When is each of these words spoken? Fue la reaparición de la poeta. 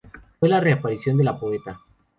Fue 0.39 0.49
la 0.49 0.59
reaparición 0.59 1.15
de 1.19 1.25
la 1.25 1.39
poeta. 1.39 1.79